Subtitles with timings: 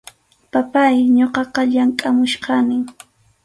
[0.51, 2.83] Papáy, ñuqaqa llamkʼamuchkanim.